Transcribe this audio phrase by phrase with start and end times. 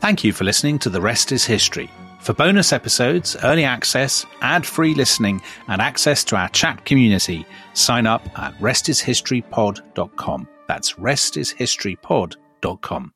[0.00, 1.90] Thank you for listening to The Rest is History.
[2.20, 8.06] For bonus episodes, early access, ad free listening, and access to our chat community, sign
[8.06, 10.48] up at restishistorypod.com.
[10.66, 13.12] That's restishistorypod.com.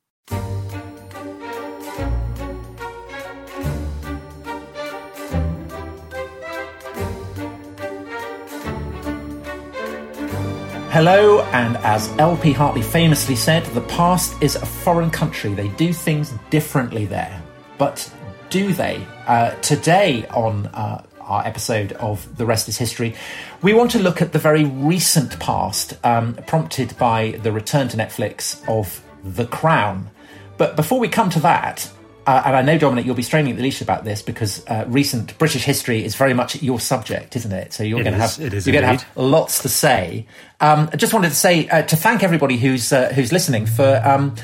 [10.94, 12.52] Hello, and as L.P.
[12.52, 15.52] Hartley famously said, the past is a foreign country.
[15.52, 17.42] They do things differently there.
[17.78, 18.08] But
[18.48, 19.04] do they?
[19.26, 23.16] Uh, today, on uh, our episode of The Rest is History,
[23.60, 27.96] we want to look at the very recent past, um, prompted by the return to
[27.96, 30.12] Netflix of The Crown.
[30.58, 31.90] But before we come to that,
[32.26, 34.84] uh, and I know, Dominic, you'll be straining at the leash about this because uh,
[34.88, 37.72] recent British history is very much your subject, isn't it?
[37.72, 40.26] So you're going to have you're going to have lots to say.
[40.60, 44.00] Um, I just wanted to say uh, to thank everybody who's uh, who's listening for
[44.04, 44.34] um,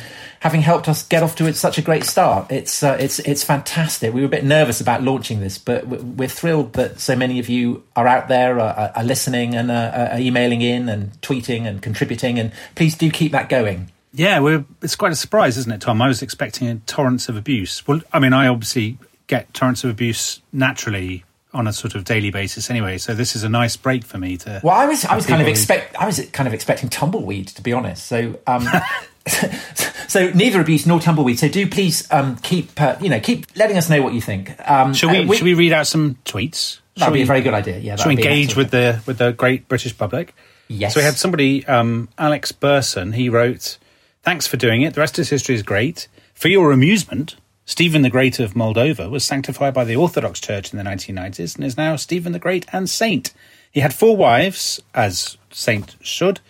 [0.41, 2.51] having helped us get off to such a great start.
[2.51, 4.13] It's uh, it's it's fantastic.
[4.13, 7.39] We were a bit nervous about launching this, but we- we're thrilled that so many
[7.39, 11.67] of you are out there, are, are listening, and uh, are emailing in and tweeting
[11.67, 12.39] and contributing.
[12.39, 13.91] And please do keep that going.
[14.13, 16.03] Yeah, we're, it's quite a surprise, isn't it, Tom?
[16.03, 17.87] I was expecting a torrents of abuse.
[17.87, 22.31] Well, I mean, I obviously get torrents of abuse naturally on a sort of daily
[22.31, 24.61] basis anyway, so this is a nice break for me to.
[24.63, 27.63] Well, I was I was kind of expect I was kind of expecting tumbleweed to
[27.63, 28.07] be honest.
[28.07, 28.69] So um,
[30.09, 31.39] so neither abuse nor tumbleweed.
[31.39, 34.55] So do please um, keep uh, you know keep letting us know what you think.
[34.69, 36.79] Um, Shall we, uh, shall we read out some tweets?
[36.97, 37.79] That'd be we- a very good idea.
[37.79, 40.35] Yeah, Shall we engage with the with the great British public?
[40.69, 40.95] Yes.
[40.95, 43.13] So we had somebody, um, Alex Burson.
[43.13, 43.79] He wrote,
[44.23, 44.95] "Thanks for doing it.
[44.95, 46.09] The rest of his history is great.
[46.35, 50.79] For your amusement, Stephen the Great of Moldova was sanctified by the Orthodox Church in
[50.79, 53.33] the 1990s and is now Stephen the Great and Saint.
[53.71, 56.41] He had four wives, as Saint should."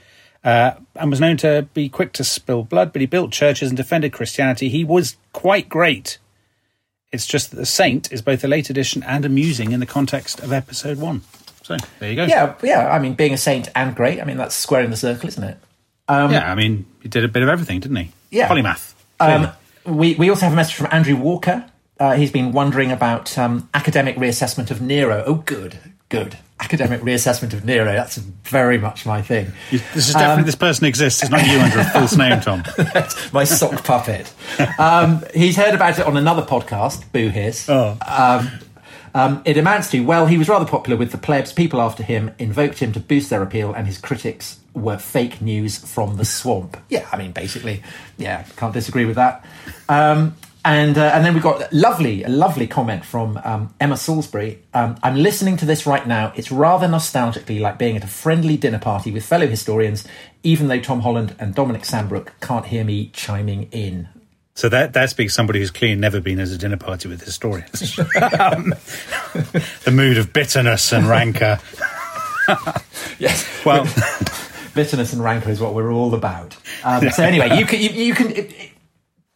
[0.42, 3.76] Uh, and was known to be quick to spill blood, but he built churches and
[3.76, 4.70] defended Christianity.
[4.70, 6.16] He was quite great.
[7.12, 10.41] It's just that the Saint is both a late addition and amusing in the context
[10.41, 11.22] of episode one.
[11.62, 12.24] So there you go.
[12.24, 12.88] Yeah, yeah.
[12.88, 14.20] I mean, being a saint and great.
[14.20, 15.56] I mean, that's squaring the circle, isn't it?
[16.08, 16.50] yeah.
[16.50, 18.11] I mean, he did a bit of everything, didn't he?
[18.31, 18.49] Yeah.
[18.49, 18.94] Polymath.
[19.19, 19.53] Um,
[19.84, 21.65] we we also have a message from Andrew Walker.
[21.99, 25.22] Uh, he's been wondering about um, academic reassessment of Nero.
[25.27, 25.78] Oh, good,
[26.09, 26.38] good.
[26.59, 27.93] Academic reassessment of Nero.
[27.93, 29.53] That's very much my thing.
[29.71, 31.22] this is definitely this person exists.
[31.22, 32.62] It's not you under a false name, Tom.
[33.32, 34.32] my sock puppet.
[34.78, 37.69] Um, he's heard about it on another podcast, Boo Hiss.
[37.69, 37.99] Oh.
[38.06, 38.50] Um,
[39.15, 41.53] um, it amounts to, well, he was rather popular with the plebs.
[41.53, 45.78] People after him invoked him to boost their appeal, and his critics were fake news
[45.78, 46.76] from the swamp.
[46.88, 47.82] Yeah, I mean, basically,
[48.16, 49.44] yeah, can't disagree with that.
[49.88, 53.97] Um, and uh, and then we got a lovely, a lovely comment from um, Emma
[53.97, 54.62] Salisbury.
[54.75, 56.32] Um, I'm listening to this right now.
[56.36, 60.06] It's rather nostalgically like being at a friendly dinner party with fellow historians,
[60.42, 64.08] even though Tom Holland and Dominic Sandbrook can't hear me chiming in.
[64.54, 67.98] So that that speaks somebody who's clearly never been at a dinner party with historians.
[68.38, 68.75] um,
[69.84, 71.58] the mood of bitterness and rancour.
[73.19, 73.64] Yes.
[73.64, 73.84] Well,
[74.75, 76.56] bitterness and rancor is what we're all about.
[76.84, 78.31] Um, so anyway, you can you, you can.
[78.31, 78.66] It, it-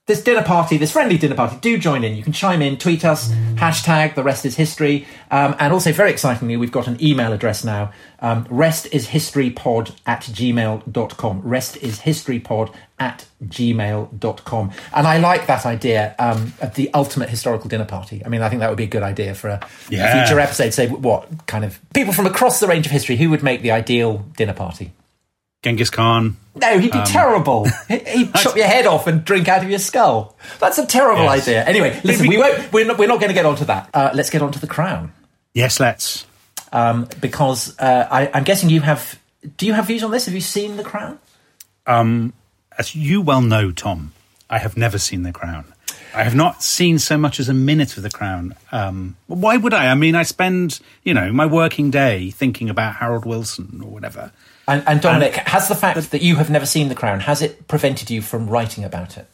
[0.06, 2.14] this dinner party, this friendly dinner party, do join in.
[2.14, 5.06] You can chime in, tweet us, hashtag the rest is history.
[5.30, 7.90] Um, and also, very excitingly, we've got an email address now
[8.20, 11.42] um, restishistorypod at gmail.com.
[11.42, 14.70] Restishistorypod at gmail.com.
[14.94, 18.22] And I like that idea um, of the ultimate historical dinner party.
[18.24, 20.24] I mean, I think that would be a good idea for a, a Yeah.
[20.26, 20.74] future episode.
[20.74, 23.70] Say, what kind of people from across the range of history who would make the
[23.70, 24.92] ideal dinner party?
[25.64, 26.36] Genghis Khan.
[26.54, 27.66] No, he'd be terrible.
[27.88, 30.36] He- He'd chop your head off and drink out of your skull.
[30.60, 31.42] That's a terrible Yes.
[31.48, 31.64] idea.
[31.64, 32.72] Anyway, listen, we won't.
[32.72, 32.98] We're not.
[32.98, 33.90] We're not going to get onto that.
[33.92, 35.12] Uh, let's get onto the crown
[35.54, 36.26] Yes, let's.
[36.72, 39.18] um, because uh, I, I'm guessing you have.
[39.56, 40.26] Do you have views on this?
[40.26, 41.18] Have you seen the crown?
[41.86, 44.12] As you well know, Tom,
[44.50, 45.64] I have never seen The Crown.
[46.14, 48.54] I have not seen so much as a minute of The Crown.
[48.72, 49.88] Um, why would I?
[49.90, 54.32] I mean, I spend, you know, my working day thinking about Harold Wilson or whatever.
[54.66, 57.68] And, and Dominic, has the fact that you have never seen the crown has it
[57.68, 59.26] prevented you from writing about it?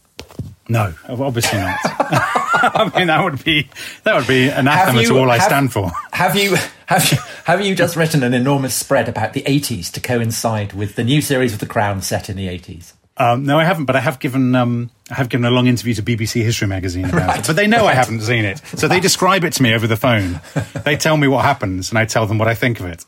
[0.69, 1.79] No, obviously not.
[2.63, 3.69] I mean, that would be
[4.05, 5.91] that would be anathema to all I stand for.
[6.13, 6.57] Have you
[6.87, 10.97] have you have you just written an enormous spread about the 80s to coincide with
[10.97, 12.93] the new series of the crown set in the 80s?
[13.17, 15.95] Um, no, I haven't, but I have given um, I have given a long interview
[15.95, 17.47] to BBC History Magazine about Right, it.
[17.47, 19.97] But they know I haven't seen it, so they describe it to me over the
[19.97, 20.41] phone.
[20.85, 23.05] They tell me what happens, and I tell them what I think of it.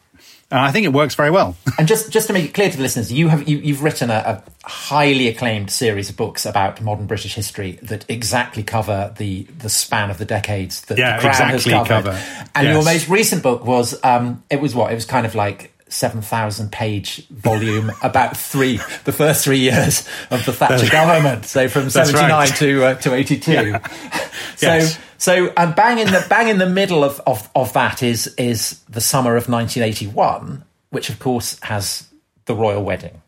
[0.53, 1.57] And I think it works very well.
[1.79, 4.11] And just just to make it clear to the listeners, you have you, you've written
[4.11, 9.45] a, a highly acclaimed series of books about modern British history that exactly cover the
[9.59, 12.11] the span of the decades that Yeah, the Crown exactly has covered.
[12.13, 12.49] cover.
[12.55, 15.73] And your most recent book was um, it was what it was kind of like
[15.93, 21.47] 7,000 page volume about three, the first three years of the Thatcher government.
[21.47, 22.49] So from 79 right.
[22.57, 23.53] to, uh, to 82.
[23.53, 23.89] Yeah.
[24.57, 24.99] so, yes.
[25.23, 28.81] So, and bang in the, bang in the middle of, of, of that is, is
[28.89, 32.09] the summer of 1981, which of course has
[32.47, 33.23] the royal wedding.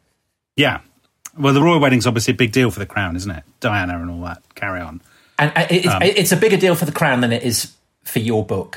[0.56, 0.80] Yeah.
[1.38, 3.44] Well, the royal wedding's obviously a big deal for the crown, isn't it?
[3.60, 4.42] Diana and all that.
[4.56, 5.02] Carry on.
[5.38, 8.18] And uh, it's, um, it's a bigger deal for the crown than it is for
[8.18, 8.76] your book.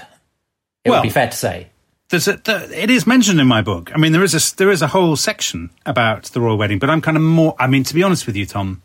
[0.85, 1.69] It well, would be fair to say.
[2.09, 3.91] There's a, there, it is mentioned in my book.
[3.95, 6.91] I mean, there is a there is a whole section about the royal wedding, but
[6.91, 7.55] I'm kind of more.
[7.57, 8.83] I mean, to be honest with you, Tom,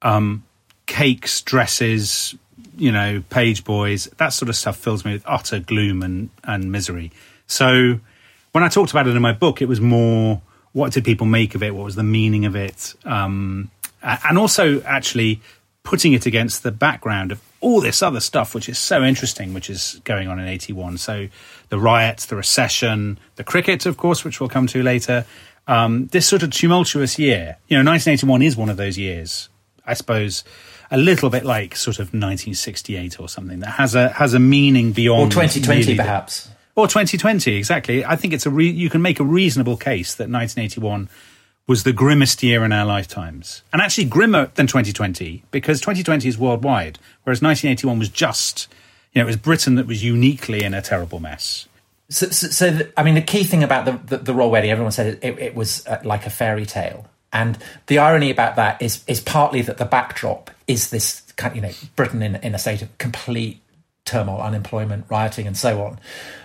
[0.00, 0.42] um,
[0.86, 2.34] cakes, dresses,
[2.78, 6.72] you know, page boys, that sort of stuff fills me with utter gloom and and
[6.72, 7.12] misery.
[7.46, 8.00] So
[8.52, 10.40] when I talked about it in my book, it was more
[10.72, 11.74] what did people make of it?
[11.74, 12.94] What was the meaning of it?
[13.04, 13.70] Um,
[14.02, 15.40] and also actually
[15.82, 19.70] putting it against the background of all this other stuff, which is so interesting, which
[19.70, 20.98] is going on in 81.
[20.98, 21.28] So
[21.70, 25.24] the riots, the recession, the cricket, of course, which we'll come to later.
[25.66, 29.48] Um, this sort of tumultuous year, you know, 1981 is one of those years,
[29.84, 30.44] I suppose,
[30.90, 34.92] a little bit like sort of 1968 or something that has a has a meaning
[34.92, 35.32] beyond.
[35.32, 36.44] Or 2020, really perhaps.
[36.44, 38.04] The, or 2020, exactly.
[38.04, 41.08] I think it's a re- you can make a reasonable case that 1981
[41.66, 43.62] was the grimmest year in our lifetimes.
[43.72, 48.68] And actually grimmer than 2020 because 2020 is worldwide, whereas 1981 was just,
[49.12, 51.68] you know, it was Britain that was uniquely in a terrible mess.
[52.08, 54.70] So, so, so the, I mean, the key thing about the, the, the royal wedding,
[54.70, 57.06] everyone said it, it was uh, like a fairy tale.
[57.32, 61.62] And the irony about that is is partly that the backdrop is this kind, you
[61.62, 63.60] know, Britain in, in a state of complete
[64.04, 65.98] turmoil, unemployment, rioting, and so on.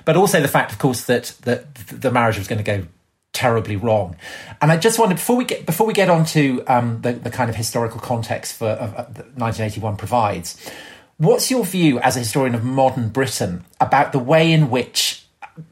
[0.05, 2.87] But also the fact, of course, that that the marriage was going to go
[3.33, 4.15] terribly wrong.
[4.61, 7.29] And I just wanted before we get before we get on to um, the, the
[7.29, 9.05] kind of historical context for uh,
[9.35, 10.69] 1981 provides.
[11.17, 15.22] What's your view as a historian of modern Britain about the way in which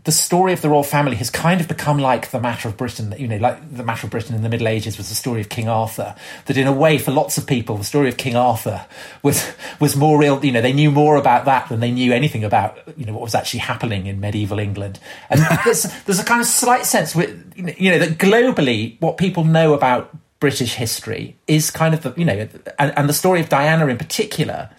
[0.03, 3.15] the story of the royal family has kind of become like the matter of Britain.
[3.17, 5.49] You know, like the matter of Britain in the Middle Ages was the story of
[5.49, 6.15] King Arthur.
[6.45, 8.85] That in a way, for lots of people, the story of King Arthur
[9.23, 10.43] was was more real.
[10.45, 13.23] You know, they knew more about that than they knew anything about you know what
[13.23, 14.99] was actually happening in medieval England.
[15.29, 19.43] And there's there's a kind of slight sense with you know that globally, what people
[19.43, 22.47] know about British history is kind of the you know,
[22.77, 24.69] and, and the story of Diana in particular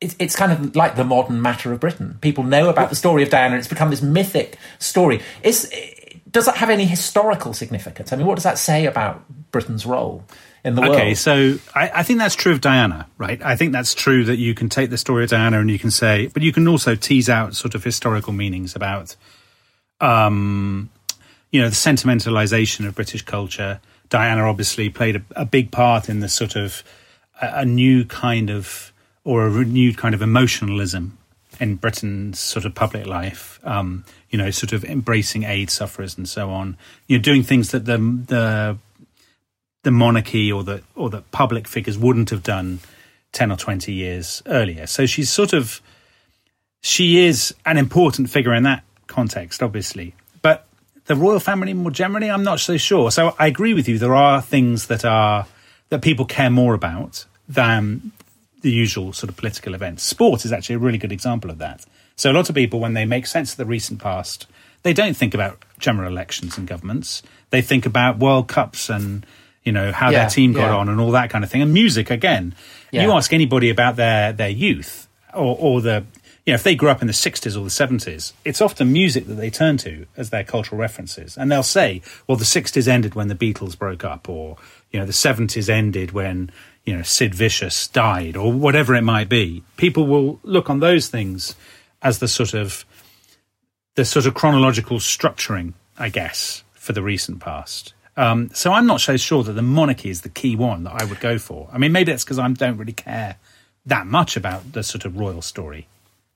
[0.00, 2.18] it's kind of like the modern matter of Britain.
[2.20, 3.56] People know about the story of Diana.
[3.56, 5.22] It's become this mythic story.
[5.42, 5.72] Is,
[6.30, 8.12] does that have any historical significance?
[8.12, 10.24] I mean, what does that say about Britain's role
[10.64, 10.96] in the world?
[10.96, 13.40] Okay, so I, I, think that's true of Diana, right?
[13.42, 15.90] I think that's true that you can take the story of Diana and you can
[15.90, 19.16] say, but you can also tease out sort of historical meanings about,
[20.02, 20.90] um,
[21.50, 23.80] you know, the sentimentalization of British culture.
[24.10, 26.82] Diana obviously played a, a big part in the sort of
[27.40, 28.92] a, a new kind of
[29.26, 31.18] or a renewed kind of emotionalism
[31.58, 33.58] in Britain's sort of public life.
[33.64, 36.76] Um, you know, sort of embracing AIDS sufferers and so on.
[37.08, 38.78] You know, doing things that the the
[39.82, 42.78] the monarchy or the or the public figures wouldn't have done
[43.32, 44.86] ten or twenty years earlier.
[44.86, 45.82] So she's sort of
[46.80, 50.14] she is an important figure in that context, obviously.
[50.40, 50.66] But
[51.06, 53.10] the royal family more generally, I'm not so sure.
[53.10, 53.98] So I agree with you.
[53.98, 55.46] There are things that are
[55.88, 58.12] that people care more about than
[58.66, 60.02] the usual sort of political events.
[60.02, 61.86] Sport is actually a really good example of that.
[62.16, 64.48] So a lot of people, when they make sense of the recent past,
[64.82, 67.22] they don't think about general elections and governments.
[67.50, 69.24] They think about World Cups and
[69.62, 70.76] you know how yeah, their team got yeah.
[70.76, 71.62] on and all that kind of thing.
[71.62, 72.56] And music again.
[72.90, 73.04] Yeah.
[73.04, 76.04] You ask anybody about their their youth or, or the
[76.44, 79.26] you know if they grew up in the 60s or the 70s, it's often music
[79.26, 83.14] that they turn to as their cultural references, and they'll say, "Well, the 60s ended
[83.14, 84.56] when the Beatles broke up," or
[84.90, 86.50] you know the 70s ended when
[86.86, 91.08] you know, Sid Vicious died or whatever it might be, people will look on those
[91.08, 91.56] things
[92.00, 92.84] as the sort of
[93.96, 97.92] the sort of chronological structuring, I guess, for the recent past.
[98.16, 101.04] Um, so I'm not so sure that the monarchy is the key one that I
[101.04, 101.68] would go for.
[101.72, 103.36] I mean, maybe it's because I don't really care
[103.84, 105.88] that much about the sort of royal story.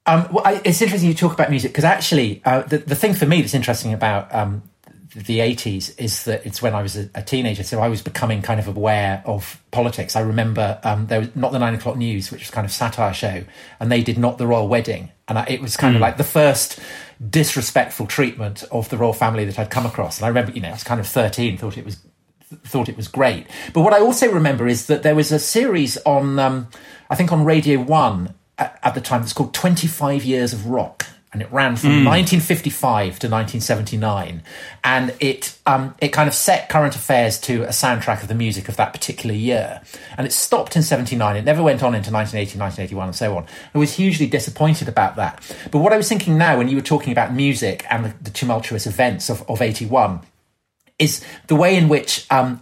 [0.06, 3.14] Um, well, I, it's interesting you talk about music because actually, uh, the, the thing
[3.14, 4.62] for me that's interesting about um,
[5.14, 8.60] the 80s is that it's when I was a, teenager, so I was becoming kind
[8.60, 10.14] of aware of politics.
[10.14, 13.12] I remember um, there was not the nine o'clock news, which was kind of satire
[13.12, 13.44] show,
[13.80, 15.96] and they did not the royal wedding, and I, it was kind mm.
[15.96, 16.02] of hmm.
[16.02, 16.78] like the first
[17.28, 20.18] disrespectful treatment of the royal family that I'd come across.
[20.18, 21.98] And I remember, you know, I was kind of 13, thought it was
[22.64, 23.46] thought it was great.
[23.72, 26.68] But what I also remember is that there was a series on, um,
[27.08, 29.22] I think, on Radio One at, at the time.
[29.22, 32.06] It's called Twenty Five Years of Rock and it ran from mm.
[32.06, 34.42] 1955 to 1979,
[34.82, 38.68] and it um, it kind of set current affairs to a soundtrack of the music
[38.68, 39.80] of that particular year.
[40.18, 41.36] And it stopped in 79.
[41.36, 43.46] It never went on into 1980, 1981, and so on.
[43.74, 45.40] I was hugely disappointed about that.
[45.70, 48.30] But what I was thinking now, when you were talking about music and the, the
[48.30, 50.20] tumultuous events of, of 81,
[51.00, 52.60] is the way in which um,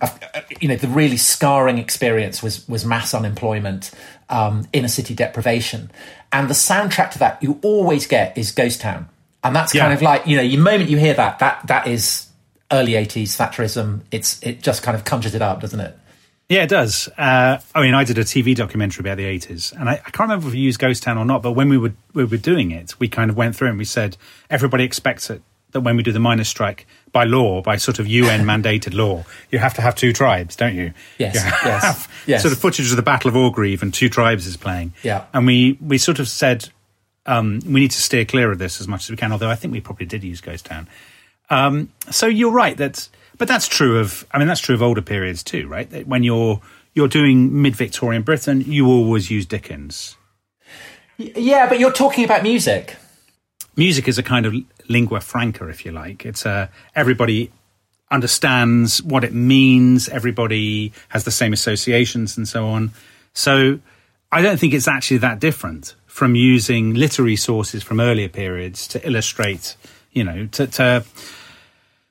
[0.61, 3.91] you know the really scarring experience was was mass unemployment,
[4.29, 5.91] um, inner city deprivation,
[6.33, 9.09] and the soundtrack to that you always get is Ghost Town,
[9.43, 12.27] and that's kind of like you know, the moment you hear that, that that is
[12.71, 14.03] early '80s Thatcherism.
[14.11, 15.99] It's it just kind of conjures it up, doesn't it?
[16.49, 17.09] Yeah, it does.
[17.19, 20.21] Uh, I mean, I did a TV documentary about the 80s, and I, I can't
[20.21, 22.71] remember if we used Ghost Town or not, but when we were, we were doing
[22.71, 24.17] it, we kind of went through and we said
[24.49, 25.43] everybody expects it
[25.73, 29.25] that when we do the miners' strike, by law, by sort of UN mandated law,
[29.51, 30.93] you have to have two tribes, don't you?
[31.19, 32.43] Yes, You yes, yes.
[32.43, 34.93] Sort of footage of the Battle of Orgreave and two tribes is playing.
[35.03, 35.25] Yeah.
[35.33, 36.69] And we, we sort of said
[37.27, 39.55] um, we need to steer clear of this as much as we can, although I
[39.55, 40.89] think we probably did use Ghost Town.
[41.51, 44.27] Um, so you're right that, but that's true of.
[44.33, 45.89] I mean, that's true of older periods too, right?
[45.91, 46.61] That when you're
[46.95, 50.17] you're doing mid-Victorian Britain, you always use Dickens.
[51.17, 52.97] Yeah, but you're talking about music.
[53.77, 54.55] Music is a kind of
[54.89, 56.27] lingua franca, if you like.
[56.27, 57.51] It's a everybody
[58.11, 60.09] understands what it means.
[60.09, 62.93] Everybody has the same associations and so on.
[63.35, 63.81] So
[64.33, 69.07] I don't think it's actually that different from using literary sources from earlier periods to
[69.07, 69.77] illustrate,
[70.13, 71.05] you know, to, to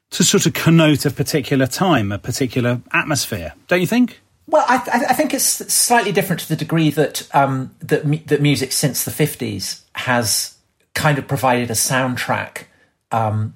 [0.10, 3.54] to sort of connote a particular time, a particular atmosphere.
[3.68, 4.22] Don't you think?
[4.48, 4.78] Well, I,
[5.10, 9.12] I think it's slightly different to the degree that um, that that music since the
[9.12, 10.56] fifties has
[10.94, 12.64] kind of provided a soundtrack
[13.12, 13.54] um,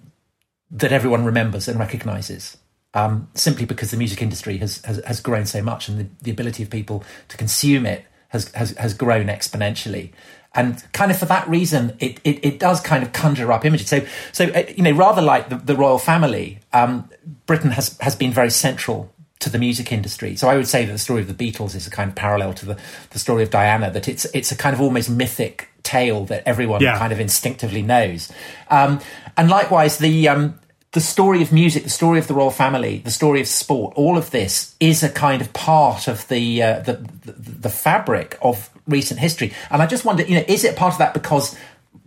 [0.71, 2.57] that everyone remembers and recognizes.
[2.93, 6.31] Um, simply because the music industry has, has, has grown so much and the, the
[6.31, 10.11] ability of people to consume it has, has, has grown exponentially.
[10.53, 13.87] And kind of for that reason, it, it, it does kind of conjure up images.
[13.87, 17.09] So, so uh, you know, rather like the, the royal family, um,
[17.45, 19.10] Britain has, has been very central
[19.41, 20.35] to the music industry.
[20.35, 22.53] So I would say that the story of the Beatles is a kind of parallel
[22.55, 22.77] to the,
[23.11, 26.81] the story of Diana, that it's, it's a kind of almost mythic tale that everyone
[26.81, 26.97] Yeah.
[26.97, 28.31] kind of instinctively knows.
[28.69, 28.99] Um,
[29.35, 30.59] and likewise, the, um,
[30.91, 34.17] the story of music, the story of the royal family, the story of sport, all
[34.17, 36.93] of this is a kind of part of the, uh, the,
[37.25, 39.53] the, the fabric of recent history.
[39.69, 41.55] And I just wonder, you know, is it part of that because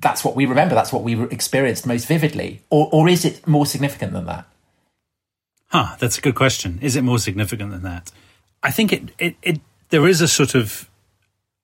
[0.01, 3.65] that's what we remember, that's what we experienced most vividly, or, or is it more
[3.67, 4.45] significant than that?
[5.75, 6.79] Huh, that's a good question.
[6.83, 8.13] Is it more significant than that?
[8.63, 10.89] I think it, it, it there is a sort of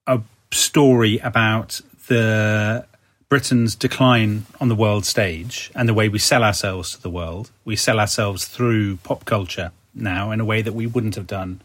[0.05, 0.19] a
[0.51, 2.85] story about the
[3.29, 7.51] Britain's decline on the world stage and the way we sell ourselves to the world.
[7.63, 11.61] We sell ourselves through pop culture now in a way that we wouldn't have done,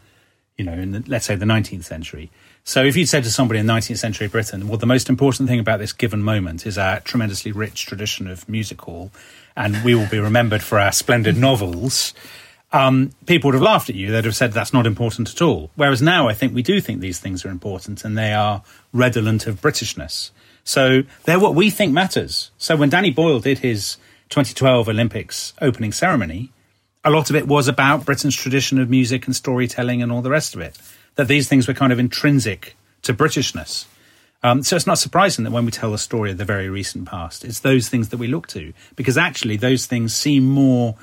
[0.55, 2.31] you know, in the, let's say the 19th century.
[2.63, 5.59] So if you'd said to somebody in 19th century Britain, well, the most important thing
[5.59, 9.11] about this given moment is our tremendously rich tradition of music hall,
[9.57, 12.13] and we will be remembered for our splendid novels,
[12.71, 14.11] um, people would have laughed at you.
[14.11, 15.71] They'd have said that's not important at all.
[15.75, 18.61] Whereas now I think we do think these things are important and they are
[18.93, 20.29] redolent of Britishness.
[20.63, 22.51] So they're what we think matters.
[22.57, 23.97] So when Danny Boyle did his
[24.29, 26.51] 2012 Olympics opening ceremony,
[27.03, 30.29] a lot of it was about Britain's tradition of music and storytelling and all the
[30.29, 30.77] rest of it.
[31.15, 33.85] That these things were kind of intrinsic to Britishness.
[34.47, 37.05] Um, so it's not surprising that when we tell the story of the very recent
[37.07, 40.95] past, it's those things that we look to because actually those things seem more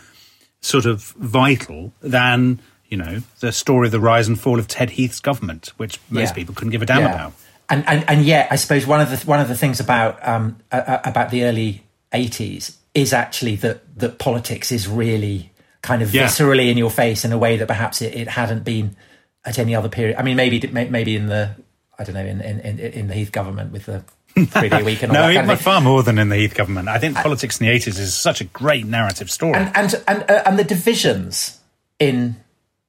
[0.61, 4.91] sort of vital than you know the story of the rise and fall of Ted
[4.91, 6.33] Heath's government, which most Yeah.
[6.35, 7.15] people couldn't give a damn Yeah.
[7.15, 7.33] about.
[7.69, 10.57] And, and and yet, I suppose one of the one of the things about um,
[10.73, 11.83] uh, about the early
[12.13, 15.51] '80s is actually that that politics is really
[15.83, 16.25] kind of Yeah.
[16.27, 18.97] viscerally in your face in a way that perhaps it, it hadn't been
[19.45, 20.17] at any other period.
[20.19, 21.51] I mean, maybe maybe in the
[21.99, 24.05] I don't know in in, in, in the Heath government with the
[24.47, 26.55] three day week and all No, that kind of far more than in the Heath
[26.55, 26.89] government.
[26.89, 29.55] I think politics in the eighties is such a great narrative story.
[29.55, 31.61] and and and, uh, and the divisions
[31.99, 32.37] in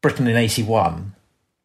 [0.01, 1.13] Britain in '81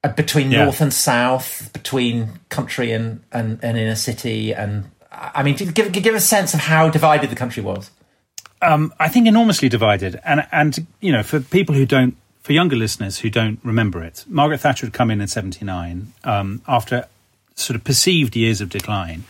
[0.05, 0.65] uh, between Yeah.
[0.65, 6.15] north and south, between country and, and, and inner city, and I mean, give give
[6.15, 7.91] a sense of how divided the country was.
[8.63, 12.77] um, I think enormously divided, and and you know, for people who don't, for younger
[12.77, 17.07] listeners who don't remember it, Margaret Thatcher had come in in '79 um, after
[17.61, 19.25] sort of perceived years of decline,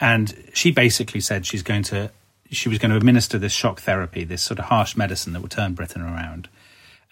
[0.00, 2.10] and she basically said she's going to,
[2.50, 5.50] she was going to administer this shock therapy, this sort of harsh medicine that would
[5.50, 6.48] turn Britain around,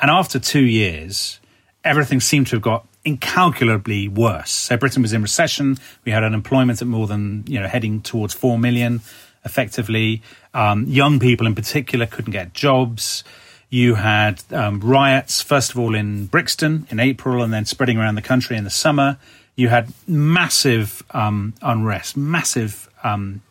[0.01, 1.39] and after two years,
[1.85, 4.51] everything seemed to have got incalculably worse.
[4.51, 5.79] So Britain was in recession.
[6.05, 9.01] We had unemployment at more than you know heading towards four million.
[9.45, 10.23] Effectively,
[10.55, 13.25] um, young people in particular couldn't get jobs.
[13.71, 18.15] You had um, riots, first of all in Brixton in April, and then spreading around
[18.15, 19.19] the country in the summer.
[19.55, 23.43] You had massive um, unrest, massive um,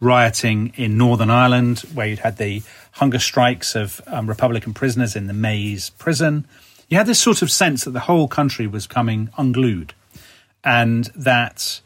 [0.00, 2.62] rioting in Northern Ireland, where you'd had the
[2.92, 6.46] hunger strikes of um, Republican prisoners in the Maze prison.
[6.88, 9.94] You had this sort of sense that the whole country was coming unglued,
[10.62, 11.80] and that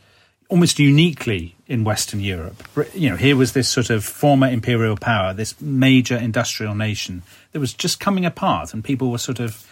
[0.48, 2.62] almost uniquely in Western Europe.
[2.94, 7.60] You know, here was this sort of former imperial power, this major industrial nation that
[7.60, 9.66] was just coming apart, and people were sort of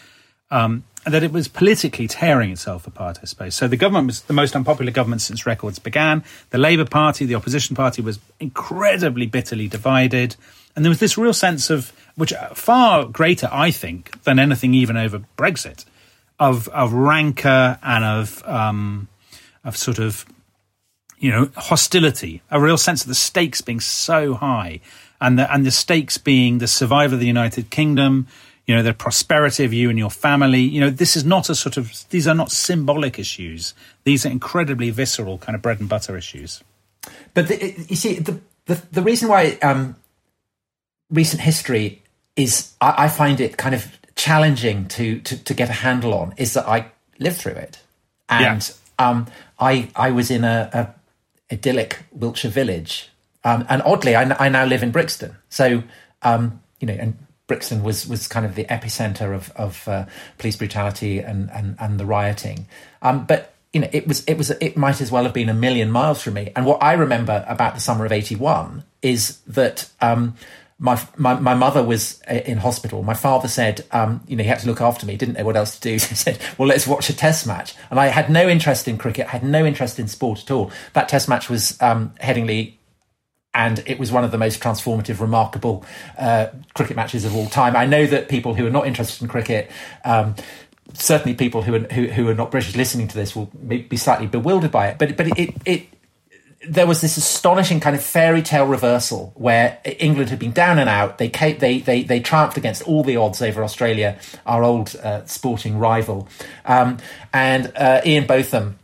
[0.50, 3.54] um, that it was politically tearing itself apart, I suppose.
[3.54, 6.23] So the government was the most unpopular government since records began.
[6.50, 10.37] The Labour Party, the opposition party, was incredibly bitterly divided.
[10.76, 14.97] And there was this real sense of, which far greater, I think, than anything even
[14.97, 15.85] over Brexit,
[16.38, 19.09] of, of rancor and of, um,
[19.64, 20.26] of sort of,
[21.19, 24.80] you know, hostility, a real sense of the stakes being so high
[25.21, 28.26] and the, and the stakes being the survival of the United Kingdom,
[28.71, 30.61] you know, the prosperity of you and your family.
[30.61, 33.75] You know, this is not a sort of, these are not symbolic issues.
[34.05, 36.62] These are incredibly visceral kind of bread and butter issues.
[37.35, 39.97] But the, you see, the, the, the reason why um,
[41.11, 42.00] recent history
[42.37, 46.33] is, I, I, find it kind of challenging to, to, to, get a handle on
[46.37, 47.81] is that I lived through it.
[48.29, 49.09] And yeah.
[49.09, 49.27] um,
[49.59, 53.09] I, I was in a, a idyllic Wiltshire village.
[53.43, 55.35] Um, and oddly, I, I, now live in Brixton.
[55.49, 55.83] So,
[56.23, 57.19] um, you know, and
[57.50, 60.07] Brixton was was kind of the epicenter of of uh,
[60.38, 62.69] police brutality and and, and the rioting.
[63.02, 65.54] Um, but you know, it was it was it might as well have been a
[65.54, 66.52] million miles from me.
[66.54, 69.90] And what I remember about the summer of '81 is that.
[70.00, 70.37] Um,
[70.83, 73.02] my, my, my mother was uh, in hospital.
[73.02, 75.54] My father said, um, you know, he had to look after me, didn't know what
[75.54, 75.99] else to do.
[75.99, 77.75] So he said, well, let's watch a test match.
[77.90, 80.71] And I had no interest in cricket, I had no interest in sport at all.
[80.95, 82.76] That test match was um, Headingley
[83.52, 85.85] and it was one of the most transformative, remarkable
[86.19, 87.76] uh, cricket matches of all time.
[87.76, 89.71] I know that people who are not interested in cricket,
[90.04, 90.37] um,
[90.95, 94.26] certainly people who are who, who, are not British listening to this, will be slightly
[94.26, 94.99] bewildered by it.
[94.99, 95.87] But but it, it
[96.69, 100.88] there was this astonishing kind of fairy tale reversal where England had been down and
[100.88, 101.19] out.
[101.19, 105.78] They they they they triumphed against all the odds over Australia, our old uh, sporting
[105.78, 106.28] rival,
[106.66, 106.99] um,
[107.33, 108.78] and uh, Ian Botham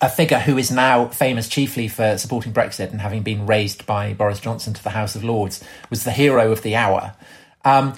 [0.00, 4.12] a figure who is now famous chiefly for supporting Brexit and having been raised by
[4.12, 7.14] Boris Johnson to the House of Lords, was the hero of the hour.
[7.64, 7.94] Um,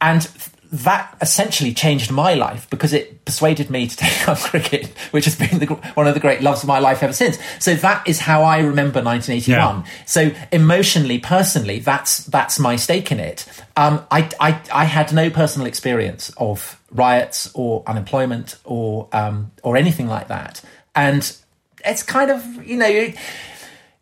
[0.00, 0.28] and
[0.72, 5.34] that essentially changed my life because it persuaded me to take up cricket, which has
[5.34, 7.38] been the, one of the great loves of my life ever since.
[7.58, 9.80] So that is how I remember 1981.
[9.80, 9.90] Yeah.
[10.06, 13.46] So emotionally, personally, that's that's my stake in it.
[13.76, 19.76] Um, I, I, I had no personal experience of riots or unemployment or um, or
[19.76, 20.62] anything like that
[20.94, 21.36] and
[21.84, 22.86] it's kind of you know.
[22.86, 23.16] It,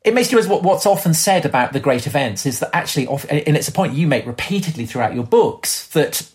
[0.04, 3.06] it makes you as what, what's often said about the great events is that actually,
[3.06, 6.30] and it's a point you make repeatedly throughout your books, that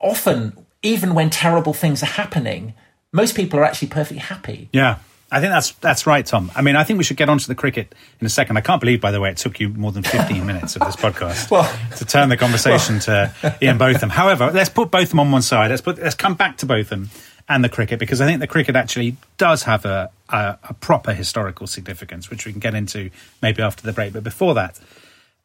[0.00, 2.74] often, even when terrible things are happening,
[3.12, 4.68] most people are actually perfectly happy.
[4.72, 4.98] Yeah.
[5.30, 6.52] I think that's that's right, Tom.
[6.54, 8.56] I mean, I think we should get onto the cricket in a second.
[8.56, 10.94] I can't believe, by the way, it took you more than fifteen minutes of this
[10.94, 13.32] podcast well, to turn the conversation well.
[13.40, 14.10] to Ian Botham.
[14.10, 15.70] However, let's put Botham on one side.
[15.70, 17.10] Let's put let's come back to Botham
[17.48, 21.12] and the cricket because I think the cricket actually does have a, a, a, proper
[21.12, 23.10] historical significance, which we can get into
[23.42, 24.12] maybe after the break.
[24.12, 24.80] But before that,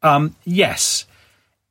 [0.02, 1.06] um, yes,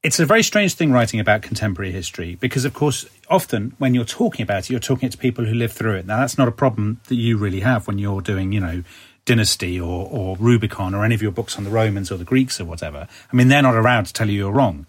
[0.03, 4.05] it's a very strange thing writing about contemporary history because, of course, often when you're
[4.05, 6.07] talking about it, you're talking to people who live through it.
[6.07, 8.85] Now, that's not a problem that you really have when you're doing, you know,
[9.25, 12.61] Dynasty or, or Rubicon or any of your books on the Romans or the Greeks
[12.61, 13.09] or whatever.
[13.31, 14.87] I mean, they're not around to tell you you're wrong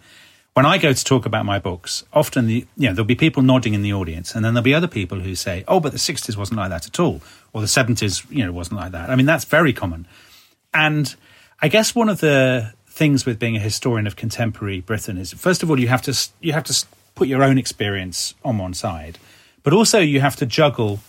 [0.53, 3.41] when I go to talk about my books, often the, you know there'll be people
[3.41, 5.97] nodding in the audience, and then there'll be other people who say, "Oh, but the
[5.97, 7.21] '60s wasn't like that at all,"
[7.53, 9.09] or the '70s, you know, wasn't like that.
[9.09, 10.07] I mean, that's very common.
[10.73, 11.15] And
[11.61, 15.63] I guess one of the things with being a historian of contemporary Britain is, first
[15.63, 16.85] of all, you have to you have to
[17.15, 19.19] put your own experience on one side,
[19.63, 20.99] but also you have to juggle,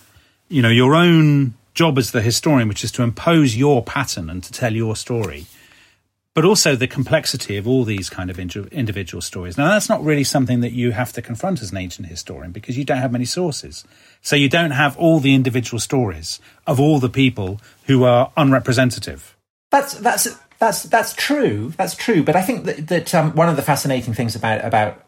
[0.49, 4.43] you know, your own job as the historian, which is to impose your pattern and
[4.43, 5.45] to tell your story
[6.33, 9.57] but also the complexity of all these kind of individual stories.
[9.57, 12.77] Now, that's not really something that you have to confront as an ancient historian because
[12.77, 13.83] you don't have many sources.
[14.21, 19.35] So you don't have all the individual stories of all the people who are unrepresentative.
[19.71, 20.27] That's that's
[20.59, 21.73] that's that's true.
[21.77, 22.23] That's true.
[22.23, 25.03] But I think that, that um, one of the fascinating things about about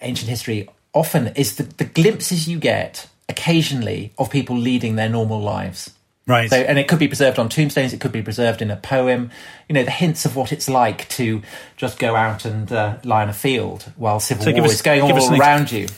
[0.00, 5.40] ancient history often is the, the glimpses you get occasionally of people leading their normal
[5.40, 5.92] lives.
[6.26, 6.50] Right.
[6.50, 7.92] So, and it could be preserved on tombstones.
[7.92, 9.30] It could be preserved in a poem.
[9.68, 11.42] You know, the hints of what it's like to
[11.76, 14.82] just go out and uh, lie in a field while civil so war us, is
[14.82, 15.88] going on all around ex- you.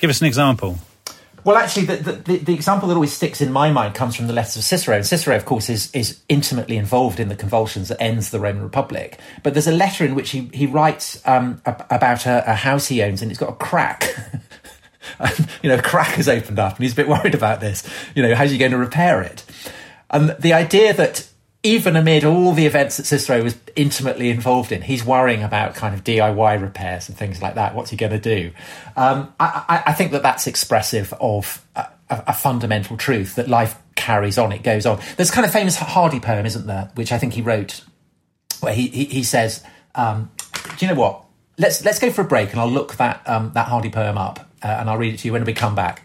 [0.00, 0.78] Give us an example.
[1.44, 4.34] Well, actually, the, the, the, example that always sticks in my mind comes from the
[4.34, 4.96] letters of Cicero.
[4.96, 8.62] And Cicero, of course, is, is intimately involved in the convulsions that ends the Roman
[8.62, 9.18] Republic.
[9.42, 13.02] But there's a letter in which he, he writes um, about a, a house he
[13.02, 14.14] owns, and it's got a crack.
[15.62, 17.88] you know, a crack has opened up, and he's a bit worried about this.
[18.14, 19.44] You know, how's he going to repair it?
[20.10, 21.28] And the idea that
[21.62, 25.94] even amid all the events that Cicero was intimately involved in, he's worrying about kind
[25.94, 27.74] of DIY repairs and things like that.
[27.74, 28.52] What's he going to do?
[28.96, 34.38] Um, I, I, think that that's expressive of a, a, fundamental truth that life carries
[34.38, 34.52] on.
[34.52, 35.00] It goes on.
[35.16, 36.90] There's kind of famous Hardy poem, isn't there?
[36.94, 37.84] Which I think he wrote,
[38.60, 39.62] where he he, he says,
[39.96, 40.30] um,
[40.78, 41.24] "Do you know what?
[41.58, 44.48] Let's let's go for a break, and I'll look that um, that Hardy poem up,
[44.62, 46.02] uh, and I'll read it to you when we come back."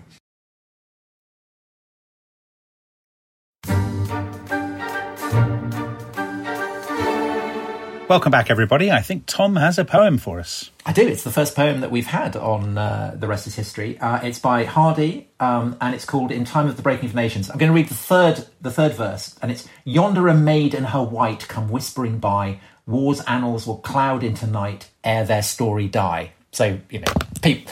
[8.10, 8.92] Welcome back, everybody.
[8.92, 10.70] I think Tom has a poem for us.
[10.86, 11.08] I do.
[11.08, 13.98] It's the first poem that we've had on uh, The Rest is History.
[13.98, 17.50] Uh, it's by Hardy, um, and it's called In Time of the Breaking of Nations.
[17.50, 20.88] I'm going to read the third, the third verse, and it's Yonder a maid and
[20.88, 22.60] her wight come whispering by.
[22.86, 26.34] War's annals will cloud into night ere their story die.
[26.52, 27.72] So, you know, people,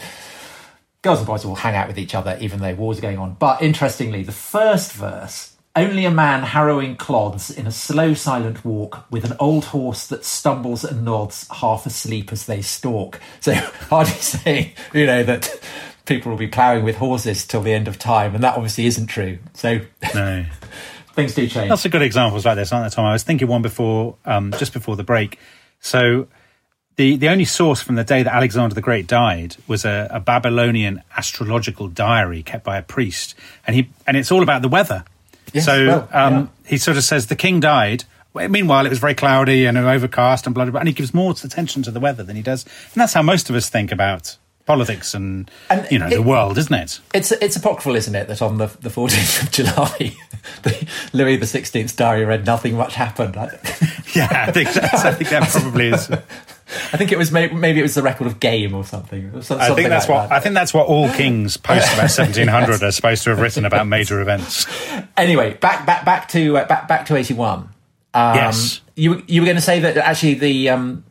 [1.01, 3.33] girls and boys will hang out with each other even though wars are going on.
[3.33, 9.05] But interestingly, the first verse only a man harrowing clods in a slow, silent walk
[9.09, 13.19] with an old horse that stumbles and nods, half asleep as they stalk.
[13.39, 13.53] So,
[13.89, 15.59] Hardy saying, you know, that
[16.05, 19.07] people will be ploughing with horses till the end of time, and that obviously isn't
[19.07, 19.39] true.
[19.53, 19.79] So,
[20.13, 20.45] No.
[21.13, 21.69] things do change.
[21.69, 23.05] Lots of good examples like this, aren't there, Tom?
[23.05, 25.39] I was thinking one before, um, just before the break.
[25.79, 26.27] So,
[26.97, 30.19] the the only source from the day that Alexander the Great died was a, a
[30.19, 33.33] Babylonian astrological diary kept by a priest,
[33.65, 35.05] and he and it's all about the weather.
[35.59, 36.47] So well, um, yeah.
[36.69, 38.05] he sort of says the king died.
[38.33, 41.31] Meanwhile, it was very cloudy and overcast and blah, blah, blah, and he gives more
[41.31, 42.63] attention to the weather than he does.
[42.63, 46.21] And that's how most of us think about politics and, And you know, it- the
[46.21, 47.01] world, isn't it?
[47.13, 50.15] It's it's apocryphal, isn't it, that on the the fourteenth of July,
[50.63, 53.35] the Louis the Sixteenth's diary read nothing much happened.
[54.13, 56.11] Yeah, I think, that's, I think that probably is.
[56.93, 59.31] I think it was maybe, maybe it was the record of game or something.
[59.35, 60.35] or some- I think that's like what that.
[60.35, 63.87] I think that's what all kings post about 1700 are supposed to have written about
[63.87, 64.65] major events.
[65.17, 67.69] Anyway, back back back to uh, back back to eighty one.
[68.13, 68.81] Um, Yes.
[68.95, 71.03] you you were going to say that actually the um,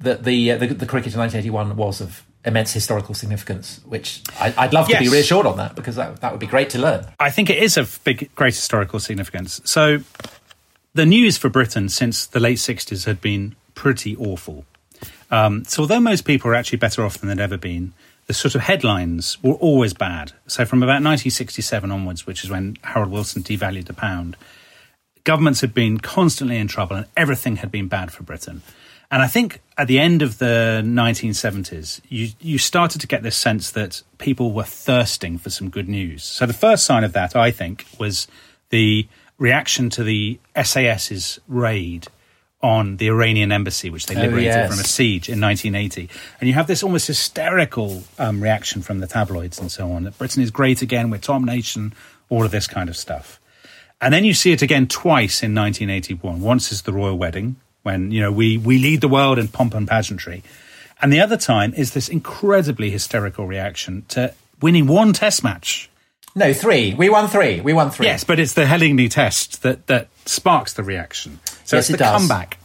[0.00, 3.80] the the, uh, the the cricket in nineteen eighty one was of immense historical significance,
[3.86, 6.70] which I, I'd love to be reassured on that because that that would be great
[6.70, 7.06] to learn.
[7.18, 9.60] I think it is of big, great historical significance.
[9.64, 10.00] So,
[10.94, 14.64] the news for Britain since the late 60s had been pretty awful.
[15.30, 17.92] Um, so, although most people are actually better off than they'd ever been,
[18.26, 20.32] the sort of headlines were always bad.
[20.46, 24.36] So, from about 1967 onwards, which is when Harold Wilson devalued the pound,
[25.24, 28.62] governments had been constantly in trouble and everything had been bad for Britain.
[29.10, 33.36] And I think at the end of the 1970s, you, you started to get this
[33.36, 36.24] sense that people were thirsting for some good news.
[36.24, 38.26] So the first sign of that, I think, was
[38.70, 39.06] the
[39.38, 42.08] reaction to the SAS's raid
[42.64, 44.70] on the Iranian embassy, which they liberated yes.
[44.70, 46.08] from a siege in 1980.
[46.40, 50.16] And you have this almost hysterical um, reaction from the tabloids and so on that
[50.16, 51.92] Britain is great again, we're Tom Nation,
[52.30, 53.38] all of this kind of stuff.
[54.00, 56.40] And then you see it again twice in 1981.
[56.40, 59.74] Once is the royal wedding, when you know we we lead the world in pomp
[59.74, 60.42] and pageantry,
[61.02, 65.90] and the other time is this incredibly hysterical reaction to winning one Test match.
[66.34, 66.94] No, three.
[66.94, 67.60] We won three.
[67.60, 68.06] We won three.
[68.06, 71.40] Yes, but it's the Headingley Test that that sparks the reaction.
[71.64, 72.20] So Yes, it's it the does.
[72.20, 72.58] comeback.